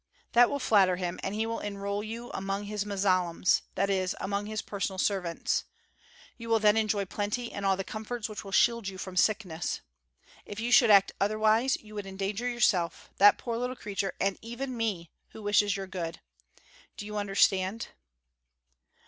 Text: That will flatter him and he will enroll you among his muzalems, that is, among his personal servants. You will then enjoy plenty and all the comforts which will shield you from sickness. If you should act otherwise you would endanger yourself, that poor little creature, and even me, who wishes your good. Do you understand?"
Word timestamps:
That 0.31 0.49
will 0.49 0.57
flatter 0.57 0.95
him 0.95 1.19
and 1.21 1.35
he 1.35 1.45
will 1.45 1.59
enroll 1.59 2.03
you 2.03 2.31
among 2.33 2.63
his 2.63 2.87
muzalems, 2.87 3.61
that 3.75 3.87
is, 3.91 4.15
among 4.19 4.47
his 4.47 4.63
personal 4.63 4.97
servants. 4.97 5.65
You 6.37 6.49
will 6.49 6.57
then 6.57 6.75
enjoy 6.75 7.05
plenty 7.05 7.51
and 7.51 7.67
all 7.67 7.77
the 7.77 7.83
comforts 7.83 8.27
which 8.27 8.43
will 8.43 8.51
shield 8.51 8.87
you 8.87 8.97
from 8.97 9.15
sickness. 9.15 9.81
If 10.43 10.59
you 10.59 10.71
should 10.71 10.89
act 10.89 11.11
otherwise 11.21 11.77
you 11.77 11.93
would 11.93 12.07
endanger 12.07 12.49
yourself, 12.49 13.11
that 13.17 13.37
poor 13.37 13.57
little 13.59 13.75
creature, 13.75 14.15
and 14.19 14.39
even 14.41 14.75
me, 14.75 15.11
who 15.33 15.43
wishes 15.43 15.77
your 15.77 15.85
good. 15.85 16.19
Do 16.97 17.05
you 17.05 17.15
understand?" 17.17 17.89